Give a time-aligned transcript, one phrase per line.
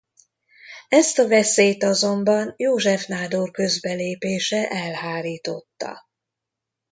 [0.89, 5.99] Ezt a veszélyt azonban József nádor közbelépése elhárította.